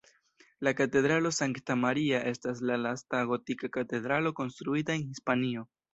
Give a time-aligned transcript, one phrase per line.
[0.67, 5.69] La Katedralo Sankta Maria estas la lasta gotika katedralo konstruita en Hispanio.